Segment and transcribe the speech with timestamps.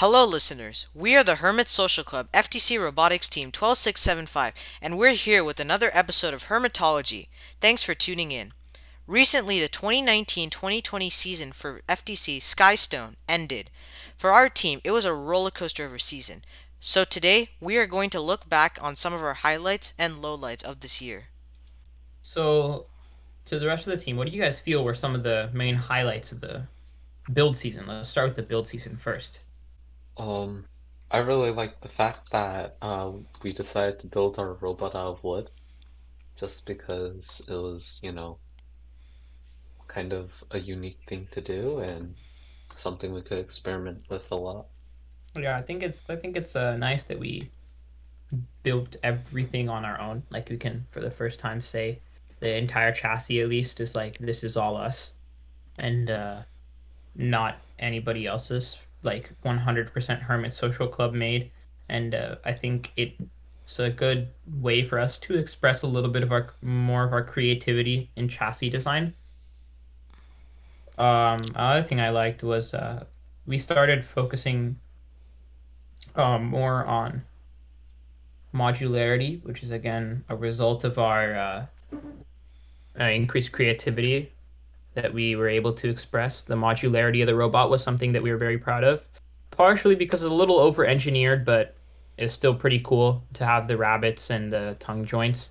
[0.00, 0.86] Hello, listeners.
[0.94, 5.90] We are the Hermit Social Club FTC Robotics Team 12675, and we're here with another
[5.92, 7.28] episode of Hermitology.
[7.60, 8.54] Thanks for tuning in.
[9.06, 13.68] Recently, the 2019 2020 season for FTC Skystone ended.
[14.16, 16.44] For our team, it was a roller coaster of a season.
[16.80, 20.64] So today, we are going to look back on some of our highlights and lowlights
[20.64, 21.24] of this year.
[22.22, 22.86] So,
[23.44, 25.50] to the rest of the team, what do you guys feel were some of the
[25.52, 26.62] main highlights of the
[27.34, 27.86] build season?
[27.86, 29.40] Let's start with the build season first.
[30.20, 30.66] Um,
[31.10, 33.10] I really like the fact that uh,
[33.42, 35.48] we decided to build our robot out of wood,
[36.36, 38.36] just because it was, you know,
[39.88, 42.14] kind of a unique thing to do and
[42.76, 44.66] something we could experiment with a lot.
[45.34, 47.50] Yeah, I think it's I think it's uh, nice that we
[48.62, 50.22] built everything on our own.
[50.28, 51.98] Like we can, for the first time, say
[52.40, 55.12] the entire chassis at least is like this is all us,
[55.78, 56.42] and uh,
[57.16, 58.78] not anybody else's.
[59.02, 61.50] Like 100% Hermit Social Club made,
[61.88, 64.28] and uh, I think it's a good
[64.60, 68.28] way for us to express a little bit of our more of our creativity in
[68.28, 69.14] chassis design.
[70.98, 73.04] Um, another thing I liked was uh,
[73.46, 74.78] we started focusing
[76.14, 77.22] um, more on
[78.54, 81.66] modularity, which is again a result of our uh,
[82.98, 84.32] uh, increased creativity
[85.02, 86.44] that we were able to express.
[86.44, 89.02] The modularity of the robot was something that we were very proud of,
[89.50, 91.76] partially because it's a little over engineered, but
[92.18, 95.50] it's still pretty cool to have the rabbets and the tongue joints.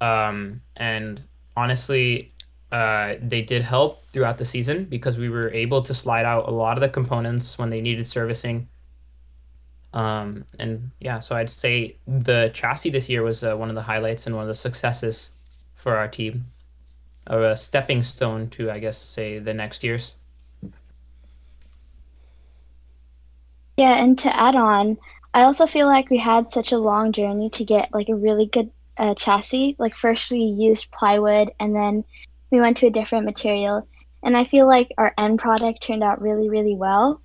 [0.00, 1.22] Um, and
[1.56, 2.32] honestly,
[2.72, 6.50] uh, they did help throughout the season because we were able to slide out a
[6.50, 8.68] lot of the components when they needed servicing.
[9.92, 13.82] Um, and yeah, so I'd say the chassis this year was uh, one of the
[13.82, 15.30] highlights and one of the successes
[15.76, 16.44] for our team
[17.28, 20.14] or a stepping stone to, I guess, say the next years.
[23.76, 24.98] Yeah, and to add on,
[25.32, 28.46] I also feel like we had such a long journey to get like a really
[28.46, 29.74] good uh, chassis.
[29.78, 32.04] Like first we used plywood, and then
[32.50, 33.88] we went to a different material,
[34.22, 37.20] and I feel like our end product turned out really, really well.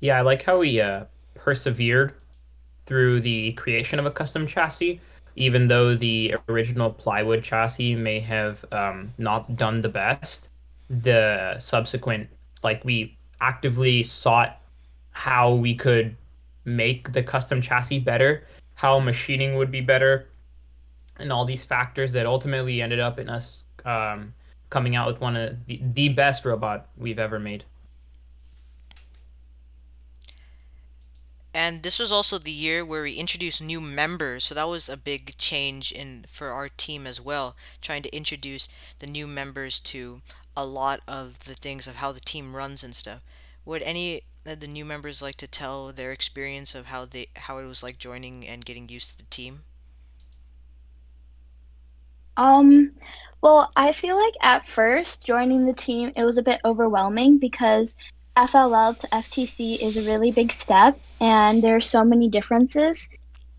[0.00, 1.04] Yeah, I like how we uh,
[1.34, 2.14] persevered
[2.86, 5.00] through the creation of a custom chassis
[5.38, 10.48] even though the original plywood chassis may have um, not done the best,
[10.90, 12.28] the subsequent,
[12.64, 14.60] like we actively sought
[15.12, 16.16] how we could
[16.64, 20.26] make the custom chassis better, how machining would be better,
[21.20, 24.34] and all these factors that ultimately ended up in us um,
[24.70, 27.62] coming out with one of the, the best robot we've ever made.
[31.58, 34.96] And this was also the year where we introduced new members, so that was a
[34.96, 38.68] big change in for our team as well, trying to introduce
[39.00, 40.22] the new members to
[40.56, 43.22] a lot of the things of how the team runs and stuff.
[43.64, 47.58] Would any of the new members like to tell their experience of how they how
[47.58, 49.64] it was like joining and getting used to the team?
[52.36, 52.92] Um,
[53.40, 57.96] well, I feel like at first joining the team, it was a bit overwhelming because
[58.38, 63.10] FLL to FTC is a really big step, and there are so many differences.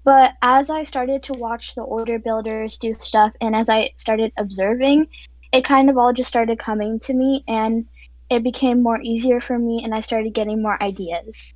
[0.06, 4.32] But as I started to watch the order builders do stuff, and as I started
[4.38, 5.10] observing,
[5.52, 7.88] it kind of all just started coming to me, and
[8.30, 11.54] it became more easier for me, and I started getting more ideas.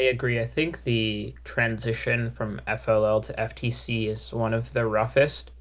[0.00, 0.40] I agree.
[0.40, 5.52] I think the transition from FLL to FTC is one of the roughest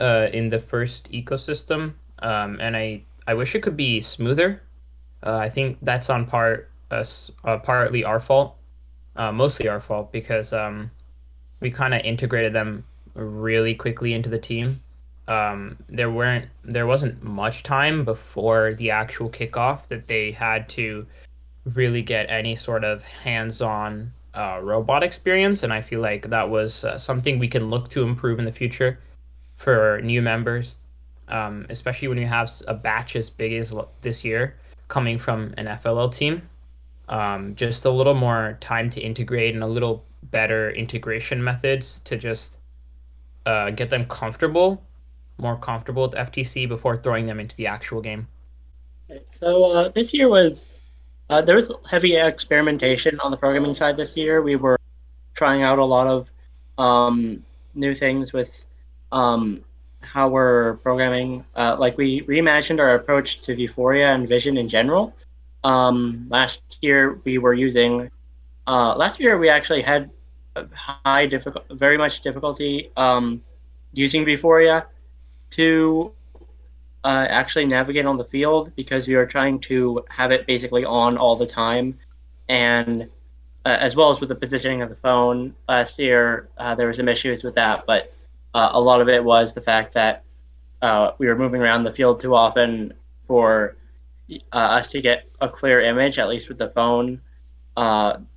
[0.00, 4.62] uh, in the first ecosystem, um, and I I wish it could be smoother.
[5.22, 8.56] Uh, I think that's on part us uh, partly our fault,
[9.16, 10.90] uh, mostly our fault because um,
[11.60, 14.80] we kind of integrated them really quickly into the team.
[15.28, 21.06] Um, there weren't there wasn't much time before the actual kickoff that they had to
[21.74, 26.82] really get any sort of hands-on uh, robot experience, and I feel like that was
[26.82, 28.98] uh, something we can look to improve in the future
[29.58, 30.76] for new members
[31.28, 34.56] um, especially when you have a batch as big as this year
[34.88, 36.48] coming from an FLL team.
[37.08, 42.16] Um, just a little more time to integrate and a little better integration methods to
[42.16, 42.56] just
[43.46, 44.82] uh, get them comfortable,
[45.38, 48.26] more comfortable with FTC before throwing them into the actual game.
[49.30, 50.70] So uh, this year was
[51.30, 54.42] uh, there was heavy experimentation on the programming side this year.
[54.42, 54.78] We were
[55.34, 56.30] trying out a lot of
[56.76, 57.42] um,
[57.74, 58.50] new things with
[59.12, 59.64] um,
[60.12, 61.44] how we're programming.
[61.54, 65.14] Uh, like we reimagined our approach to Vuforia and Vision in general.
[65.64, 68.10] Um, last year we were using.
[68.66, 70.10] Uh, last year we actually had
[70.72, 73.42] high difficult, very much difficulty um,
[73.92, 74.86] using Vuforia
[75.50, 76.12] to
[77.04, 81.16] uh, actually navigate on the field because we were trying to have it basically on
[81.16, 81.98] all the time,
[82.48, 83.02] and
[83.64, 86.92] uh, as well as with the positioning of the phone last year, uh, there were
[86.92, 87.84] some issues with that.
[87.86, 88.12] But
[88.54, 90.24] uh, a lot of it was the fact that
[90.82, 92.92] uh, we were moving around the field too often
[93.26, 93.76] for
[94.30, 97.20] uh, us to get a clear image, at least with the phone.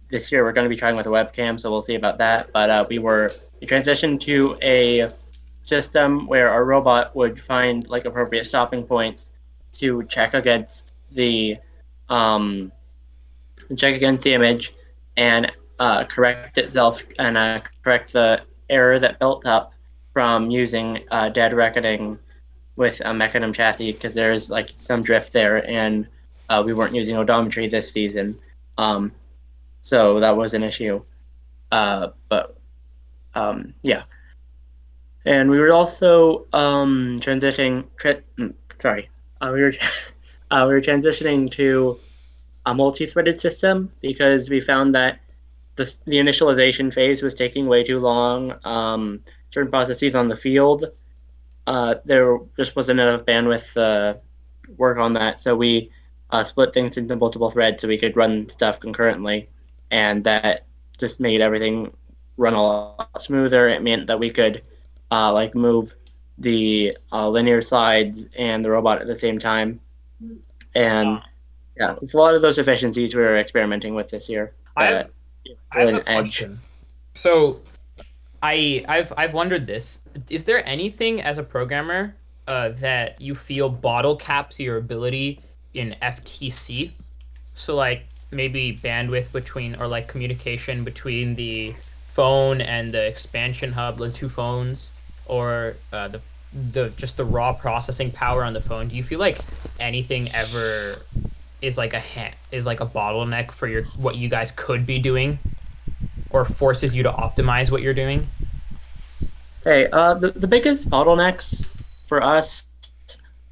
[0.10, 2.52] this year, we're going to be trying with a webcam, so we'll see about that.
[2.52, 3.31] But we were
[3.62, 5.12] we transitioned to a
[5.63, 9.31] system where our robot would find like appropriate stopping points
[9.74, 11.57] to check against the
[12.10, 12.72] um,
[13.78, 14.74] check against the image
[15.16, 19.74] and uh, correct itself and uh, correct the error that built up
[20.13, 22.18] from using uh, dead reckoning
[22.75, 26.08] with a mecanum chassis because there's like some drift there and
[26.50, 28.38] uh, we weren't using odometry this season
[28.78, 29.12] um,
[29.81, 31.02] so that was an issue
[31.72, 32.58] uh, but
[33.36, 34.04] um, yeah
[35.25, 37.86] and we were also um, transitioning.
[37.98, 39.10] Tra- mm, sorry,
[39.40, 39.74] uh, we were
[40.52, 42.00] uh, we were transitioning to
[42.66, 45.19] a multi-threaded system because we found that
[45.75, 48.56] the the initialization phase was taking way too long.
[48.64, 50.86] Um, certain processes on the field,
[51.68, 54.19] uh, there just wasn't enough bandwidth to
[54.77, 55.92] work on that, so we
[56.31, 59.50] uh, split things into multiple threads so we could run stuff concurrently,
[59.92, 60.65] and that
[60.98, 61.92] just made everything
[62.38, 63.69] run a lot smoother.
[63.69, 64.63] It meant that we could
[65.12, 65.95] uh, like move
[66.38, 69.80] the uh, linear slides and the robot at the same time.
[70.74, 71.21] And
[71.77, 74.54] yeah, it's a lot of those efficiencies we are experimenting with this year.
[74.75, 75.09] I have,
[75.71, 76.24] I have a edge.
[76.24, 76.59] question.
[77.13, 77.59] So,
[78.42, 80.00] I I've I've wondered this:
[80.30, 82.16] Is there anything as a programmer
[82.48, 85.42] uh, that you feel bottle caps your ability
[85.74, 86.92] in FTC?
[87.56, 91.76] So like maybe bandwidth between or like communication between the
[92.14, 94.92] phone and the expansion hub, the two phones
[95.26, 96.22] or uh, the
[96.72, 99.40] the just the raw processing power on the phone, do you feel like
[99.80, 100.98] anything ever
[101.62, 105.00] is like a ha- is like a bottleneck for your what you guys could be
[105.00, 105.40] doing,
[106.33, 108.28] or forces you to optimize what you're doing?
[109.63, 111.68] Hey, uh, the the biggest bottlenecks
[112.07, 112.68] for us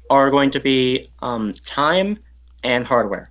[0.08, 2.18] are going to be um, time
[2.64, 3.30] and hardware.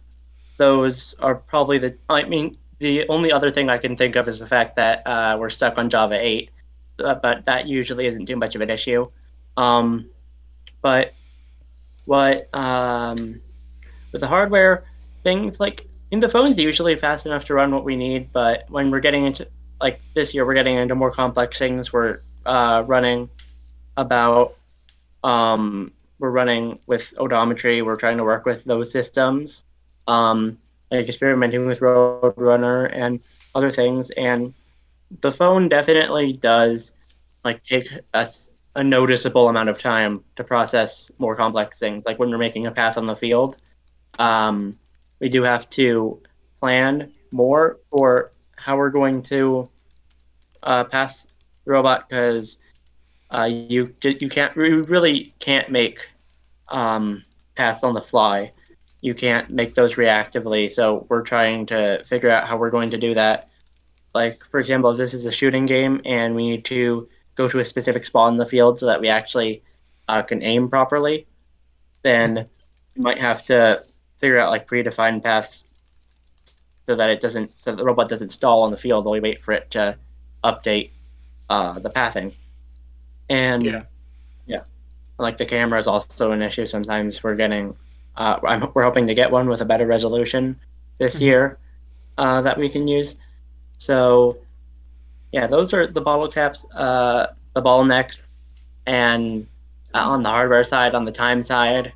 [0.58, 1.98] Those are probably the.
[2.10, 5.38] I mean, the only other thing I can think of is the fact that uh,
[5.40, 6.52] we're stuck on Java 8
[7.04, 9.10] uh, but that usually isn't too much of an issue.
[9.58, 10.10] Um,
[10.82, 11.14] but
[12.06, 13.42] what um,
[14.12, 14.86] with the hardware,
[15.24, 18.32] things like in the phones usually fast enough to run what we need.
[18.34, 19.48] But when we're getting into
[19.80, 21.94] like this year, we're getting into more complex things.
[21.94, 23.30] We're uh, running
[23.98, 24.56] about
[25.24, 27.84] um, we're running with odometry.
[27.86, 29.64] We're trying to work with those systems,
[30.08, 30.58] um,
[30.92, 33.20] like experimenting with Roadrunner and
[33.56, 34.10] other things.
[34.12, 34.54] And
[35.22, 36.92] the phone definitely does
[37.44, 42.06] like take us a noticeable amount of time to process more complex things.
[42.06, 43.58] Like when we're making a pass on the field,
[44.18, 44.78] um,
[45.20, 46.22] we do have to
[46.60, 49.70] plan more for how we're going to
[50.64, 51.24] uh, pass
[51.66, 52.58] the robot because
[53.32, 56.08] uh, you you can't you really can't make
[56.70, 57.24] um,
[57.56, 58.52] paths on the fly.
[59.02, 60.70] You can't make those reactively.
[60.70, 63.50] So we're trying to figure out how we're going to do that
[64.14, 67.60] like for example, if this is a shooting game and we need to go to
[67.60, 69.64] a specific spot in the field so that we actually
[70.08, 71.28] uh, can aim properly,
[72.04, 72.48] then
[72.96, 73.84] you might have to
[74.20, 75.64] figure out like predefined paths
[76.86, 79.44] so that it doesn't so the robot doesn't stall on the field while we wait
[79.44, 79.98] for it to
[80.44, 80.92] update
[81.50, 82.34] uh, the pathing.
[83.30, 83.84] And yeah,
[84.46, 84.64] yeah,
[85.18, 86.66] like the camera is also an issue.
[86.66, 87.76] Sometimes we're getting
[88.20, 90.60] uh, I'm, we're hoping to get one with a better resolution
[90.98, 91.24] this mm-hmm.
[91.24, 91.58] year
[92.18, 93.16] uh, that we can use.
[93.78, 94.38] So,
[95.32, 98.22] yeah, those are the bottle caps, uh, the bottlenecks,
[98.86, 99.48] and
[99.94, 101.94] uh, on the hardware side, on the time side,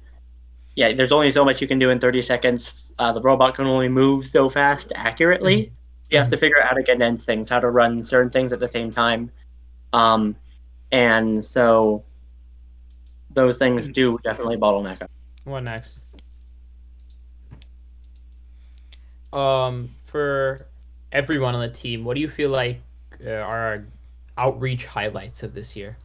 [0.76, 2.94] yeah, there's only so much you can do in 30 seconds.
[2.98, 5.66] Uh, the robot can only move so fast accurately.
[5.66, 5.74] Mm-hmm.
[6.10, 8.60] You have to figure out how to condense things, how to run certain things at
[8.60, 9.32] the same time.
[9.94, 10.36] Um,
[10.92, 12.04] and so
[13.32, 15.02] those things do definitely bottleneck.
[15.02, 15.12] Up.
[15.44, 16.02] What next?
[19.32, 20.68] Um, for
[21.12, 22.80] everyone on the team, what do you feel like
[23.26, 23.86] uh, are our
[24.38, 25.98] outreach highlights of this year?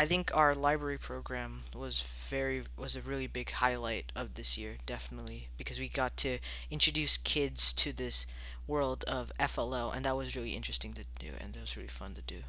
[0.00, 4.78] I think our library program was very was a really big highlight of this year,
[4.86, 6.38] definitely, because we got to
[6.70, 8.26] introduce kids to this
[8.66, 12.14] world of FLL, and that was really interesting to do, and it was really fun
[12.14, 12.40] to do.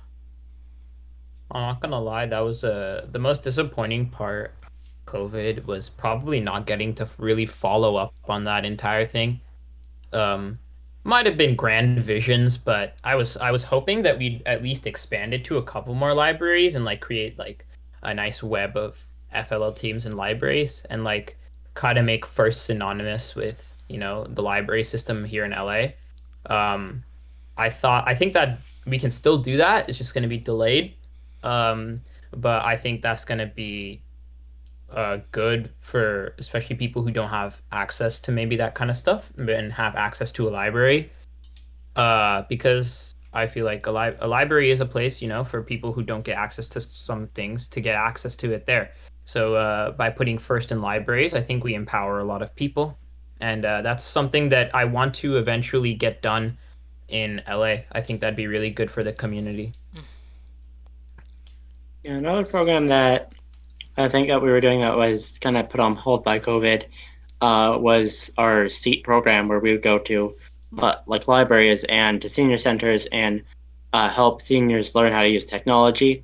[1.52, 4.56] I'm not gonna lie, that was uh, the most disappointing part.
[5.06, 9.42] COVID was probably not getting to really follow up on that entire thing.
[10.14, 10.58] Um,
[11.04, 14.86] might have been grand visions, but I was I was hoping that we'd at least
[14.86, 17.66] expand it to a couple more libraries and like create like
[18.04, 18.98] a nice web of
[19.34, 21.38] FLL teams and libraries and like
[21.74, 25.94] kind of make first synonymous with you know the library system here in LA.
[26.46, 27.04] Um,
[27.58, 29.90] I thought I think that we can still do that.
[29.90, 30.96] It's just going to be delayed.
[31.44, 32.02] Um,
[32.36, 34.02] but I think that's going to be
[34.94, 39.32] uh, good for especially people who don't have access to maybe that kind of stuff
[39.38, 41.12] and have access to a library.
[41.96, 45.62] Uh, because I feel like a, li- a library is a place, you know, for
[45.62, 48.92] people who don't get access to some things to get access to it there.
[49.26, 52.98] So uh, by putting first in libraries, I think we empower a lot of people,
[53.40, 56.58] and uh, that's something that I want to eventually get done
[57.08, 57.84] in LA.
[57.92, 59.74] I think that'd be really good for the community.
[62.04, 63.32] Yeah, another program that
[63.98, 66.86] I think that we were doing that was kind of put on hold by COVID
[67.42, 70.36] uh, was our SEAT program, where we would go to
[70.78, 73.44] uh, like libraries and to senior centers and
[73.94, 76.24] uh, help seniors learn how to use technology.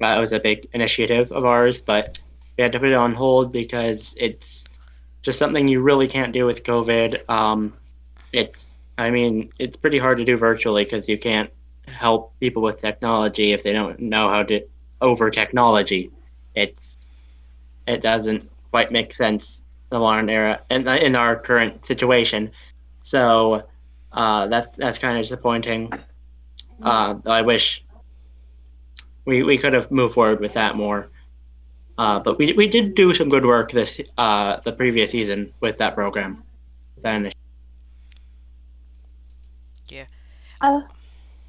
[0.00, 2.18] That was a big initiative of ours, but
[2.56, 4.64] we had to put it on hold because it's
[5.22, 7.28] just something you really can't do with COVID.
[7.28, 7.74] Um,
[8.32, 11.50] it's, I mean, it's pretty hard to do virtually because you can't
[11.86, 14.62] help people with technology if they don't know how to
[15.00, 16.10] over technology.
[16.54, 16.98] It's,
[17.86, 22.50] it doesn't quite make sense in the modern era and in, in our current situation.
[23.02, 23.66] So
[24.12, 25.92] uh, that's that's kind of disappointing.
[26.82, 27.84] Uh, I wish
[29.24, 31.08] we we could have moved forward with that more.
[31.98, 35.78] Uh, but we, we did do some good work this uh, the previous season with
[35.78, 36.42] that program.
[37.02, 37.38] That initiative.
[39.88, 40.06] Yeah.
[40.60, 40.80] Uh,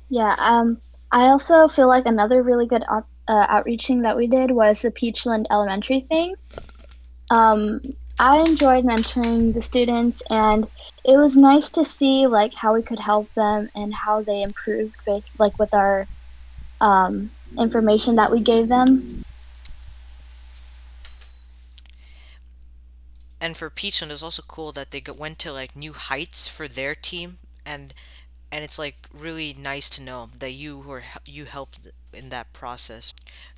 [0.10, 0.36] yeah.
[0.38, 4.82] Um, I also feel like another really good out, uh, outreaching that we did was
[4.82, 6.36] the Peachland Elementary thing.
[7.30, 7.82] Um,
[8.20, 10.68] I enjoyed mentoring the students, and
[11.04, 14.96] it was nice to see like how we could help them and how they improved
[15.08, 16.08] with like with our
[16.80, 19.24] um, information that we gave them.
[23.44, 26.66] and for Peachland, it was also cool that they went to like new heights for
[26.66, 27.94] their team, and
[28.54, 33.12] and it's like really nice to know that you were you helped in that process.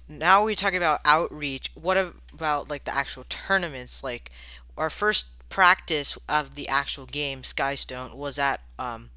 [0.08, 1.70] Now we're talking about outreach.
[1.76, 1.98] What
[2.34, 4.04] about like the actual tournaments?
[4.04, 4.32] Like
[4.78, 9.10] our first practice of the actual game, Skystone, was at um,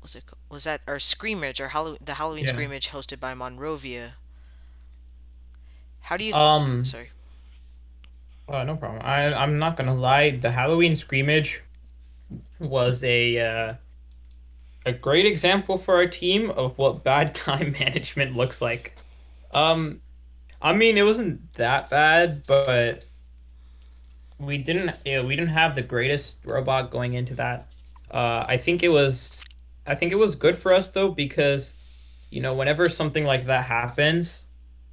[0.00, 2.52] was it was that our scrimmage, Halloween, the Halloween Yeah.
[2.52, 4.14] scrimmage hosted by Monrovia.
[6.00, 6.32] How do you?
[6.32, 7.10] Um, sorry.
[8.48, 9.02] Oh, no problem.
[9.04, 10.30] I I'm not gonna lie.
[10.30, 11.62] The Halloween scrimmage
[12.58, 13.74] was a uh,
[14.88, 18.94] a great example for our team of what bad time management looks like.
[19.52, 20.00] Um,
[20.60, 23.04] I mean, it wasn't that bad, but
[24.38, 27.68] we didn't you know, we didn't have the greatest robot going into that.
[28.10, 29.44] Uh, I think it was
[29.86, 31.72] I think it was good for us though because
[32.30, 34.46] you know whenever something like that happens,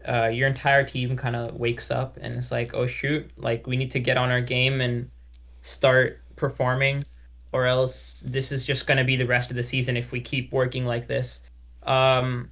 [0.08, 3.78] uh, your entire team kind of wakes up and it's like, oh shoot, like we
[3.78, 5.10] need to get on our game and
[5.62, 7.04] start performing,
[7.56, 10.52] or else this is just gonna be the rest of the season if we keep
[10.52, 11.40] working like this.
[11.84, 12.52] Um,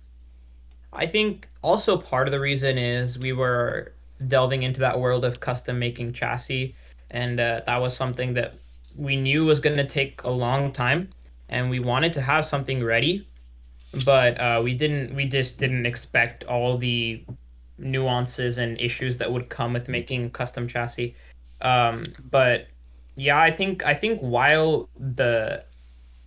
[0.93, 3.93] I think also part of the reason is we were
[4.27, 6.75] delving into that world of custom making chassis,
[7.11, 8.53] and uh, that was something that
[8.95, 11.09] we knew was gonna take a long time,
[11.49, 13.27] and we wanted to have something ready
[14.05, 17.23] but uh, we didn't we just didn't expect all the
[17.77, 21.15] nuances and issues that would come with making custom chassis
[21.61, 22.67] um, but
[23.15, 25.63] yeah i think i think while the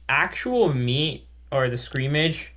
[0.09, 2.53] actual meat or the scrimmage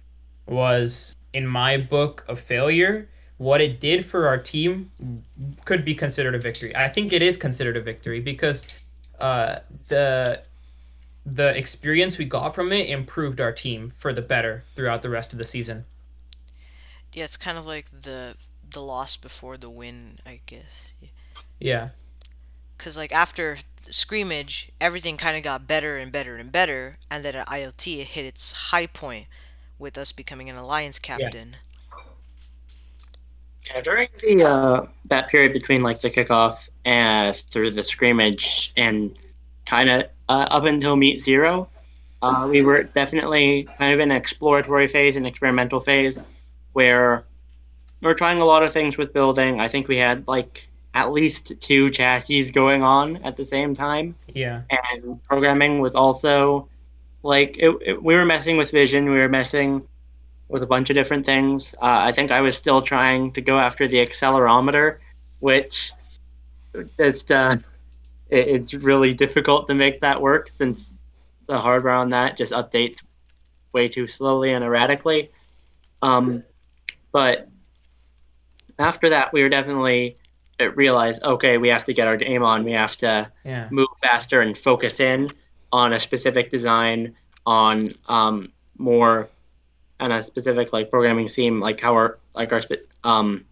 [0.48, 3.08] was in my book a failure
[3.38, 4.90] what it did for our team
[5.66, 8.66] could be considered a victory i think it is considered a victory because
[9.20, 10.42] uh, the
[11.26, 15.34] the experience we got from it improved our team for the better throughout the rest
[15.34, 15.86] of the season.
[17.14, 18.36] Yeah, it's kind of like the
[18.72, 20.94] the loss before the win, I guess.
[21.60, 21.90] Yeah.
[22.80, 23.58] Cause like after
[23.92, 28.08] scrimmage, everything kind of got better and better and better, and then at ILT it
[28.08, 29.28] hit its high point
[29.78, 31.58] with us becoming an alliance captain.
[33.66, 39.14] Yeah, during the uh, that period between like the kickoff and through the scrimmage and
[39.66, 41.68] kind of uh, up until meet zero,
[42.22, 46.24] uh, we were definitely kind of in an exploratory phase, an experimental phase,
[46.74, 47.26] where
[48.02, 49.60] we we're trying a lot of things with building.
[49.60, 54.16] I think we had like at least two chassis going on at the same time,
[54.34, 54.62] Yeah.
[54.70, 56.68] and programming was also
[57.22, 59.06] like it, it, we were messing with vision.
[59.10, 59.88] We were messing
[60.48, 61.74] with a bunch of different things.
[61.76, 64.98] Uh, I think I was still trying to go after the accelerometer,
[65.40, 65.92] which
[66.98, 67.58] just uh,
[68.30, 70.92] it, it's really difficult to make that work since
[71.48, 73.00] the hardware on that just updates
[73.74, 75.30] way too slowly and erratically.
[76.02, 76.44] Um,
[77.12, 77.48] but
[78.80, 80.18] after that, we were definitely
[80.68, 82.64] realize, okay, we have to get our game on.
[82.64, 83.68] We have to Yeah.
[83.72, 85.30] move faster and focus in
[85.72, 89.30] on a specific design, on um, more
[90.00, 92.62] on a specific like programming scheme, like how our like our
[93.04, 93.46] um,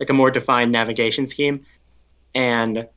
[0.00, 1.64] like a more defined navigation scheme.
[2.34, 2.88] And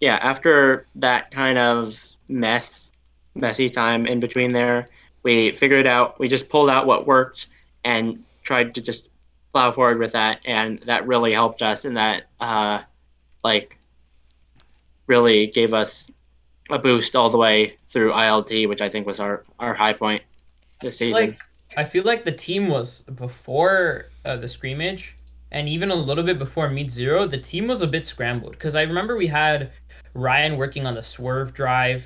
[0.00, 2.92] yeah, after that kind of mess,
[3.34, 4.88] messy time in between there,
[5.22, 6.18] we figured out.
[6.18, 7.46] We just pulled out what worked
[7.84, 9.08] and tried to just
[9.52, 11.84] plow forward with that, and that really helped us.
[11.84, 12.82] And that uh,
[13.44, 13.78] like
[15.06, 16.10] really gave us
[16.70, 20.22] a boost all the way through ILT, which I think was our our high point
[20.82, 21.30] this season.
[21.30, 21.40] like
[21.76, 25.14] I feel like the team was before uh, the scrimmage
[25.50, 28.74] and even a little bit before Meet Zero, the team was a bit scrambled because
[28.74, 29.72] I remember we had
[30.14, 32.04] Ryan working on the swerve drive,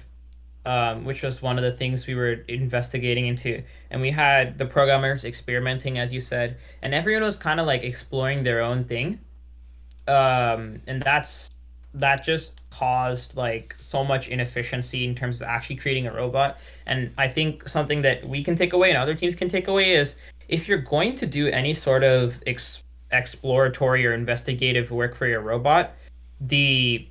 [0.65, 4.67] um, which was one of the things we were investigating into, and we had the
[4.67, 9.19] programmers experimenting, as you said, and everyone was kind of like exploring their own thing,
[10.09, 11.51] um, and that's
[11.95, 16.59] that just caused like so much inefficiency in terms of actually creating a robot.
[16.87, 19.93] And I think something that we can take away and other teams can take away
[19.93, 20.17] is
[20.49, 25.41] if you're going to do any sort of ex- exploratory or investigative work for your
[25.41, 25.93] robot,
[26.41, 27.07] the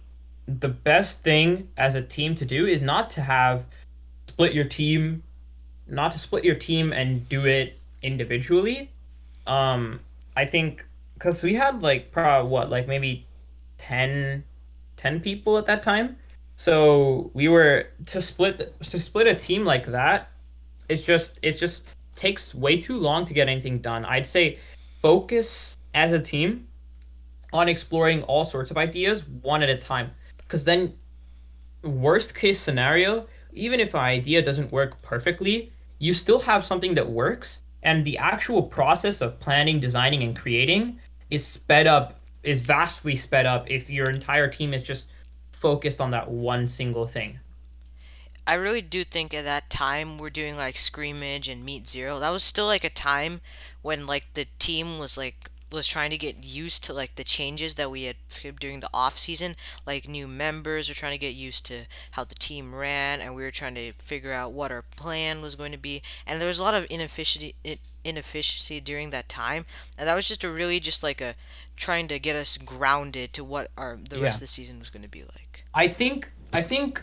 [0.59, 3.65] the best thing as a team to do is not to have
[4.27, 5.23] split your team,
[5.87, 8.89] not to split your team and do it individually.
[9.47, 9.99] Um,
[10.35, 13.25] I think because we had like pro what like maybe
[13.77, 14.43] 10,
[14.97, 16.17] 10 people at that time.
[16.55, 20.31] So we were to split to split a team like that
[20.91, 21.83] it's just it's just
[22.15, 24.05] takes way too long to get anything done.
[24.05, 24.59] I'd say
[25.01, 26.67] focus as a team
[27.53, 30.11] on exploring all sorts of ideas one at a time
[30.51, 30.93] because then
[31.81, 37.09] worst case scenario even if an idea doesn't work perfectly you still have something that
[37.09, 40.99] works and the actual process of planning designing and creating
[41.29, 45.07] is sped up is vastly sped up if your entire team is just
[45.53, 47.39] focused on that one single thing.
[48.47, 52.19] I really do think at that time we're doing like scrimmage and meet zero.
[52.19, 53.41] That was still like a time
[53.83, 57.75] when like the team was like was trying to get used to like the changes
[57.75, 58.15] that we had
[58.59, 59.55] during the off season.
[59.85, 63.43] Like new members were trying to get used to how the team ran, and we
[63.43, 66.01] were trying to figure out what our plan was going to be.
[66.25, 67.55] And there was a lot of inefficiency
[68.03, 69.65] inefficiency during that time,
[69.97, 71.35] and that was just a really just like a
[71.75, 75.03] trying to get us grounded to what our the rest of the season was going
[75.03, 75.63] to be like.
[75.73, 77.01] I think I think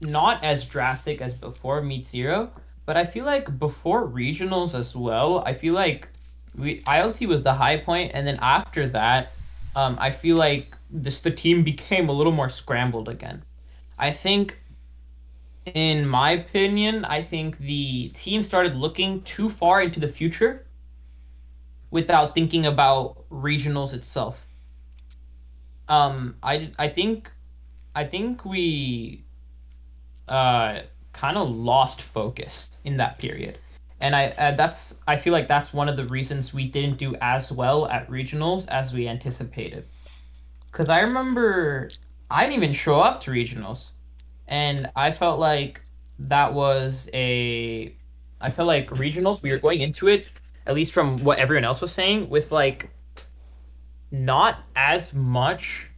[0.00, 2.52] not as drastic as before Meet Zero,
[2.86, 5.38] but I feel like before regionals as well.
[5.40, 6.08] I feel like
[6.56, 9.32] we ILT was the high point, and then after that,
[9.74, 13.44] um, I feel like this the team became a little more scrambled again.
[13.98, 14.58] I think,
[15.66, 20.66] in my opinion, I think the team started looking too far into the future
[21.90, 24.46] without thinking about regionals itself.
[25.88, 27.30] Um, I I think
[27.94, 29.24] I think we
[30.28, 30.80] uh
[31.12, 33.58] kind of lost focus in that period.
[34.00, 37.16] And I uh, that's I feel like that's one of the reasons we didn't do
[37.20, 39.86] as well at regionals as we anticipated.
[40.72, 41.88] Cuz I remember
[42.30, 43.90] I didn't even show up to regionals
[44.48, 45.80] and I felt like
[46.18, 47.94] that was a
[48.40, 50.28] I felt like regionals we were going into it
[50.66, 52.90] at least from what everyone else was saying with like
[54.10, 55.90] not as much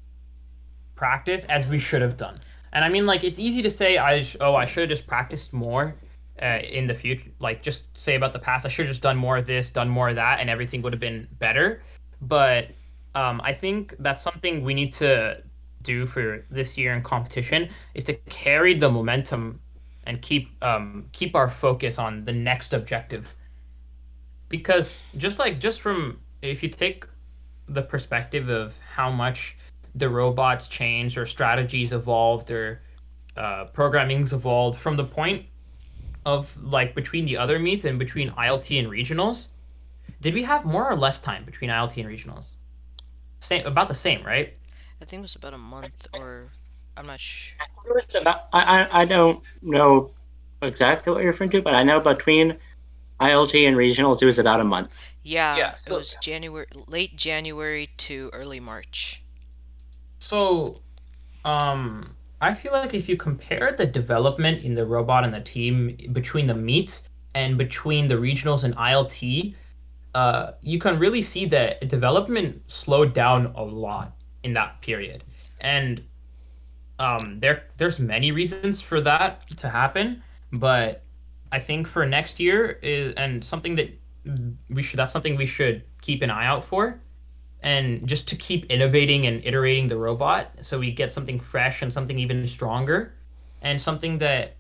[0.94, 2.40] practice as we should have done.
[2.72, 5.52] And I mean, like, it's easy to say, I oh, I should have just practiced
[5.52, 5.94] more
[6.42, 7.30] uh, in the future.
[7.40, 9.88] Like, just say about the past, I should have just done more of this, done
[9.88, 11.82] more of that, and everything would have been better.
[12.22, 12.68] But
[13.14, 15.42] um, I think that's something we need to
[15.82, 19.60] do for this year in competition is to carry the momentum
[20.04, 23.34] and keep um, keep our focus on the next objective.
[24.48, 27.04] Because just like just from if you take
[27.68, 29.56] the perspective of how much
[29.94, 32.82] the robots changed or strategies evolved or
[33.36, 35.46] uh, programming's evolved from the point
[36.26, 39.46] of like between the other meets and between ILT and regionals.
[40.20, 42.56] Did we have more or less time between ILT and regionals?
[43.40, 44.54] Same, about the same, right?
[45.00, 46.48] I think it was about a month or
[46.96, 47.58] I'm not sure.
[47.86, 50.10] It was about, I, I, I don't know
[50.62, 52.58] exactly what you're referring to, but I know between
[53.20, 54.92] ILT and regionals, it was about a month.
[55.22, 59.22] Yeah, Yeah, it was January, late January to early March.
[60.18, 60.82] So,
[61.44, 65.96] um, I feel like if you compare the development in the robot and the team
[66.12, 69.54] between the meets and between the regionals and ILT,
[70.14, 75.24] uh, you can really see that development slowed down a lot in that period.
[75.60, 76.02] And
[76.98, 80.22] um, there, there's many reasons for that to happen,
[80.52, 81.02] but
[81.52, 83.90] I think for next year is and something that
[84.70, 87.00] we should that's something we should keep an eye out for
[87.66, 91.92] and just to keep innovating and iterating the robot so we get something fresh and
[91.92, 93.12] something even stronger
[93.62, 94.54] and something that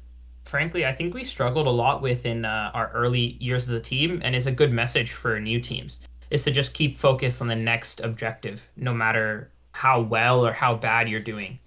[0.44, 3.80] frankly i think we struggled a lot with in uh, our early years as a
[3.80, 7.46] team and is a good message for new teams is to just keep focused on
[7.46, 11.58] the next objective no matter how well or how bad you're doing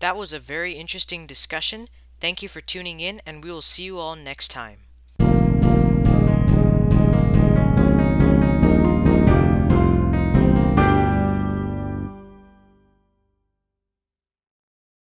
[0.00, 1.88] That was a very interesting discussion.
[2.20, 4.87] Thank you for tuning in, and we will see you all next time.